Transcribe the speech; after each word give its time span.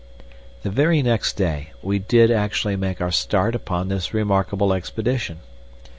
The 0.63 0.71
very 0.71 1.03
next 1.03 1.33
day 1.33 1.73
we 1.83 1.99
did 1.99 2.31
actually 2.31 2.75
make 2.75 3.01
our 3.01 3.11
start 3.11 3.53
upon 3.53 3.89
this 3.89 4.15
remarkable 4.15 4.73
expedition. 4.73 5.41